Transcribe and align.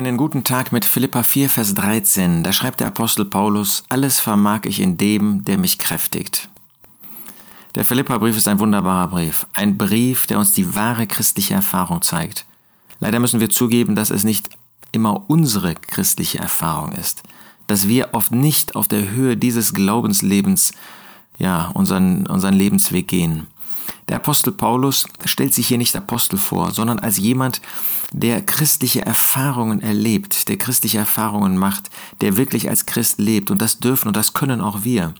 Einen 0.00 0.16
guten 0.16 0.44
Tag 0.44 0.72
mit 0.72 0.86
Philippa 0.86 1.22
4, 1.22 1.50
Vers 1.50 1.74
13. 1.74 2.42
Da 2.42 2.54
schreibt 2.54 2.80
der 2.80 2.86
Apostel 2.86 3.26
Paulus, 3.26 3.84
alles 3.90 4.18
vermag 4.18 4.60
ich 4.64 4.80
in 4.80 4.96
dem, 4.96 5.44
der 5.44 5.58
mich 5.58 5.76
kräftigt. 5.76 6.48
Der 7.74 7.84
Philippa-Brief 7.84 8.34
ist 8.34 8.48
ein 8.48 8.60
wunderbarer 8.60 9.08
Brief. 9.08 9.46
Ein 9.52 9.76
Brief, 9.76 10.26
der 10.26 10.38
uns 10.38 10.54
die 10.54 10.74
wahre 10.74 11.06
christliche 11.06 11.52
Erfahrung 11.52 12.00
zeigt. 12.00 12.46
Leider 12.98 13.20
müssen 13.20 13.40
wir 13.40 13.50
zugeben, 13.50 13.94
dass 13.94 14.08
es 14.08 14.24
nicht 14.24 14.48
immer 14.90 15.28
unsere 15.28 15.74
christliche 15.74 16.38
Erfahrung 16.38 16.92
ist. 16.92 17.22
Dass 17.66 17.86
wir 17.86 18.14
oft 18.14 18.32
nicht 18.32 18.76
auf 18.76 18.88
der 18.88 19.10
Höhe 19.10 19.36
dieses 19.36 19.74
Glaubenslebens, 19.74 20.72
ja, 21.36 21.68
unseren, 21.74 22.26
unseren 22.26 22.54
Lebensweg 22.54 23.06
gehen. 23.06 23.48
Der 24.10 24.16
Apostel 24.16 24.50
Paulus 24.50 25.06
stellt 25.24 25.54
sich 25.54 25.68
hier 25.68 25.78
nicht 25.78 25.94
Apostel 25.94 26.36
vor, 26.36 26.72
sondern 26.72 26.98
als 26.98 27.16
jemand, 27.16 27.62
der 28.10 28.42
christliche 28.42 29.06
Erfahrungen 29.06 29.80
erlebt, 29.82 30.48
der 30.48 30.56
christliche 30.56 30.98
Erfahrungen 30.98 31.56
macht, 31.56 31.90
der 32.20 32.36
wirklich 32.36 32.68
als 32.68 32.86
Christ 32.86 33.20
lebt. 33.20 33.52
Und 33.52 33.62
das 33.62 33.78
dürfen 33.78 34.08
und 34.08 34.16
das 34.16 34.32
können 34.32 34.60
auch 34.62 34.82
wir. 34.82 35.14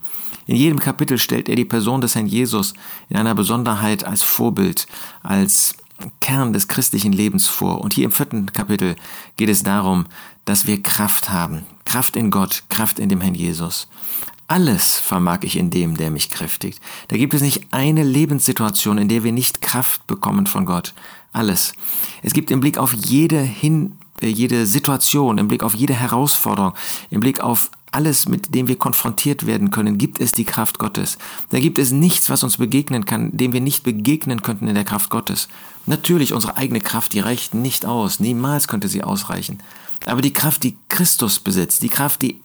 In 0.45 0.57
jedem 0.57 0.81
Kapitel 0.81 1.17
stellt 1.17 1.47
er 1.47 1.55
die 1.55 1.63
Person 1.63 2.01
des 2.01 2.15
Herrn 2.15 2.27
Jesus 2.27 2.73
in 3.07 3.15
einer 3.15 3.33
Besonderheit 3.33 4.03
als 4.03 4.23
Vorbild, 4.23 4.87
als 5.23 5.73
Kern 6.19 6.51
des 6.51 6.67
christlichen 6.67 7.13
Lebens 7.13 7.47
vor. 7.47 7.79
Und 7.79 7.93
hier 7.93 8.03
im 8.03 8.11
vierten 8.11 8.47
Kapitel 8.51 8.97
geht 9.37 9.47
es 9.47 9.63
darum, 9.63 10.05
dass 10.43 10.67
wir 10.67 10.83
Kraft 10.83 11.29
haben. 11.29 11.63
Kraft 11.85 12.17
in 12.17 12.29
Gott, 12.29 12.63
Kraft 12.67 12.99
in 12.99 13.07
dem 13.07 13.21
Herrn 13.21 13.35
Jesus. 13.35 13.87
Alles 14.51 14.99
vermag 14.99 15.43
ich 15.43 15.55
in 15.55 15.69
dem, 15.69 15.95
der 15.95 16.11
mich 16.11 16.29
kräftigt. 16.29 16.81
Da 17.07 17.15
gibt 17.15 17.33
es 17.33 17.41
nicht 17.41 17.67
eine 17.71 18.03
Lebenssituation, 18.03 18.97
in 18.97 19.07
der 19.07 19.23
wir 19.23 19.31
nicht 19.31 19.61
Kraft 19.61 20.05
bekommen 20.07 20.45
von 20.45 20.65
Gott. 20.65 20.93
Alles. 21.31 21.71
Es 22.21 22.33
gibt 22.33 22.51
im 22.51 22.59
Blick 22.59 22.77
auf 22.77 22.91
jede 22.91 23.39
hin, 23.39 23.93
äh, 24.21 24.27
jede 24.27 24.65
Situation, 24.65 25.37
im 25.37 25.47
Blick 25.47 25.63
auf 25.63 25.73
jede 25.73 25.93
Herausforderung, 25.93 26.73
im 27.09 27.21
Blick 27.21 27.39
auf 27.39 27.71
alles, 27.93 28.27
mit 28.27 28.53
dem 28.53 28.67
wir 28.67 28.77
konfrontiert 28.77 29.45
werden 29.45 29.71
können, 29.71 29.97
gibt 29.97 30.19
es 30.19 30.33
die 30.33 30.43
Kraft 30.43 30.79
Gottes. 30.79 31.17
Da 31.51 31.61
gibt 31.61 31.77
es 31.77 31.91
nichts, 31.91 32.29
was 32.29 32.43
uns 32.43 32.57
begegnen 32.57 33.05
kann, 33.05 33.31
dem 33.31 33.53
wir 33.53 33.61
nicht 33.61 33.83
begegnen 33.83 34.41
könnten 34.41 34.67
in 34.67 34.75
der 34.75 34.83
Kraft 34.83 35.09
Gottes. 35.09 35.47
Natürlich, 35.85 36.33
unsere 36.33 36.57
eigene 36.57 36.81
Kraft, 36.81 37.13
die 37.13 37.21
reicht 37.21 37.53
nicht 37.53 37.85
aus. 37.85 38.19
Niemals 38.19 38.67
könnte 38.67 38.89
sie 38.89 39.01
ausreichen. 39.01 39.59
Aber 40.05 40.21
die 40.21 40.33
Kraft, 40.33 40.63
die 40.63 40.77
Christus 40.89 41.39
besitzt, 41.39 41.83
die 41.83 41.89
Kraft, 41.89 42.21
die 42.21 42.41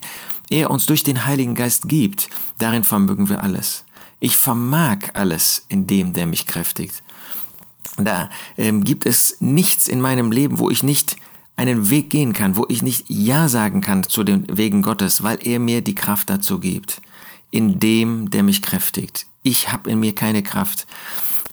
er 0.51 0.71
uns 0.71 0.87
durch 0.87 1.03
den 1.03 1.27
Heiligen 1.27 1.55
Geist 1.55 1.89
gibt, 1.89 2.29
darin 2.59 2.85
vermögen 2.85 3.29
wir 3.29 3.43
alles. 3.43 3.85
Ich 4.21 4.37
vermag 4.37 4.99
alles 5.15 5.67
in 5.69 5.87
dem, 5.87 6.13
der 6.13 6.27
mich 6.27 6.47
kräftigt. 6.47 7.03
Da 7.99 8.31
ähm, 8.57 8.85
gibt 8.85 9.07
es 9.07 9.37
nichts 9.41 9.89
in 9.89 10.01
meinem 10.01 10.31
Leben, 10.31 10.59
wo 10.59 10.71
ich 10.71 10.83
nicht 10.83 11.17
einen 11.57 11.89
Weg 11.91 12.11
gehen 12.11 12.33
kann, 12.33 12.57
wo 12.57 12.67
ich 12.69 12.83
nicht 12.83 13.07
Ja 13.09 13.49
sagen 13.49 13.81
kann 13.81 14.03
zu 14.03 14.25
den 14.25 14.45
Wegen 14.57 14.83
Gottes, 14.83 15.23
weil 15.23 15.39
er 15.43 15.59
mir 15.59 15.81
die 15.81 15.95
Kraft 15.95 16.29
dazu 16.29 16.61
gibt. 16.61 17.01
In 17.51 17.79
dem, 17.79 18.31
der 18.31 18.43
mich 18.43 18.61
kräftigt. 18.61 19.27
Ich 19.43 19.73
habe 19.73 19.91
in 19.91 20.01
mir 20.01 20.15
keine 20.15 20.43
Kraft. 20.43 20.87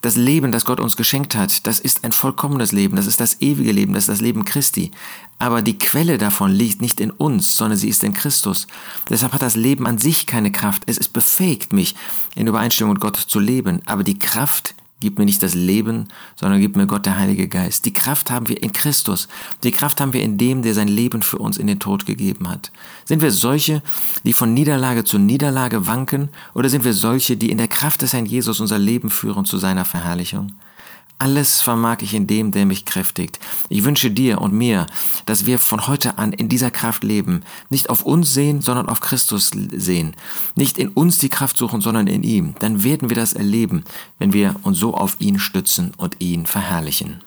Das 0.04 0.16
Leben, 0.16 0.52
das 0.52 0.66
Gott 0.66 0.80
uns 0.80 0.98
geschenkt 0.98 1.34
hat, 1.34 1.66
das 1.66 1.80
ist 1.80 2.04
ein 2.04 2.12
vollkommenes 2.12 2.72
Leben, 2.72 2.94
das 2.94 3.06
ist 3.06 3.20
das 3.20 3.40
ewige 3.40 3.72
Leben, 3.72 3.94
das 3.94 4.02
ist 4.02 4.10
das 4.10 4.20
Leben 4.20 4.44
Christi. 4.44 4.90
Aber 5.38 5.62
die 5.62 5.78
Quelle 5.78 6.18
davon 6.18 6.52
liegt 6.52 6.82
nicht 6.82 7.00
in 7.00 7.10
uns, 7.10 7.56
sondern 7.56 7.78
sie 7.78 7.88
ist 7.88 8.04
in 8.04 8.12
Christus. 8.12 8.66
Deshalb 9.08 9.32
hat 9.32 9.40
das 9.40 9.56
Leben 9.56 9.86
an 9.86 9.96
sich 9.96 10.26
keine 10.26 10.52
Kraft. 10.52 10.82
Es 10.84 10.98
ist 10.98 11.14
befähigt, 11.14 11.72
mich 11.72 11.96
in 12.34 12.46
Übereinstimmung 12.46 12.92
mit 12.92 13.00
Gott 13.00 13.16
zu 13.16 13.40
leben. 13.40 13.80
Aber 13.86 14.04
die 14.04 14.18
Kraft 14.18 14.74
gibt 15.00 15.18
mir 15.18 15.24
nicht 15.24 15.42
das 15.42 15.54
Leben, 15.54 16.08
sondern 16.34 16.60
gibt 16.60 16.76
mir 16.76 16.86
Gott 16.86 17.06
der 17.06 17.18
Heilige 17.18 17.48
Geist. 17.48 17.84
Die 17.84 17.92
Kraft 17.92 18.30
haben 18.30 18.48
wir 18.48 18.62
in 18.62 18.72
Christus. 18.72 19.28
Die 19.62 19.72
Kraft 19.72 20.00
haben 20.00 20.12
wir 20.12 20.22
in 20.22 20.38
dem, 20.38 20.62
der 20.62 20.74
sein 20.74 20.88
Leben 20.88 21.22
für 21.22 21.38
uns 21.38 21.58
in 21.58 21.66
den 21.66 21.78
Tod 21.80 22.06
gegeben 22.06 22.48
hat. 22.48 22.72
Sind 23.04 23.20
wir 23.20 23.30
solche, 23.30 23.82
die 24.24 24.32
von 24.32 24.54
Niederlage 24.54 25.04
zu 25.04 25.18
Niederlage 25.18 25.86
wanken, 25.86 26.30
oder 26.54 26.68
sind 26.68 26.84
wir 26.84 26.94
solche, 26.94 27.36
die 27.36 27.50
in 27.50 27.58
der 27.58 27.68
Kraft 27.68 28.02
des 28.02 28.12
Herrn 28.12 28.26
Jesus 28.26 28.60
unser 28.60 28.78
Leben 28.78 29.10
führen 29.10 29.44
zu 29.44 29.58
seiner 29.58 29.84
Verherrlichung? 29.84 30.52
Alles 31.18 31.60
vermag 31.60 31.98
ich 32.02 32.12
in 32.12 32.26
dem, 32.26 32.50
der 32.50 32.66
mich 32.66 32.84
kräftigt. 32.84 33.38
Ich 33.68 33.84
wünsche 33.84 34.10
dir 34.10 34.40
und 34.40 34.52
mir, 34.52 34.86
dass 35.26 35.46
wir 35.46 35.58
von 35.58 35.86
heute 35.86 36.18
an 36.18 36.32
in 36.32 36.48
dieser 36.48 36.70
Kraft 36.70 37.04
leben, 37.04 37.42
nicht 37.70 37.88
auf 37.88 38.02
uns 38.02 38.34
sehen, 38.34 38.60
sondern 38.60 38.88
auf 38.88 39.00
Christus 39.00 39.50
sehen. 39.72 40.16
Nicht 40.56 40.76
in 40.76 40.88
uns 40.88 41.18
die 41.18 41.28
Kraft 41.28 41.56
suchen, 41.56 41.80
sondern 41.80 42.08
in 42.08 42.24
ihm. 42.24 42.54
Dann 42.58 42.82
werden 42.82 43.10
wir 43.10 43.16
das 43.16 43.32
erleben, 43.32 43.84
wenn 44.18 44.32
wir 44.32 44.56
uns 44.62 44.78
so 44.78 44.94
auf 44.94 45.16
ihn 45.20 45.38
stützen 45.38 45.92
und 45.96 46.20
ihn 46.20 46.46
verherrlichen. 46.46 47.22